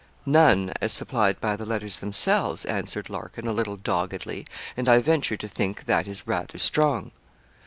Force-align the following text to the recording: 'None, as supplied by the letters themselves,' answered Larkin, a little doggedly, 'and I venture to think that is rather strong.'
'None, 0.25 0.73
as 0.81 0.91
supplied 0.91 1.39
by 1.39 1.55
the 1.55 1.63
letters 1.63 1.97
themselves,' 1.99 2.65
answered 2.65 3.07
Larkin, 3.07 3.45
a 3.45 3.53
little 3.53 3.77
doggedly, 3.77 4.47
'and 4.75 4.89
I 4.89 4.97
venture 4.97 5.37
to 5.37 5.47
think 5.47 5.85
that 5.85 6.07
is 6.07 6.25
rather 6.25 6.57
strong.' 6.57 7.11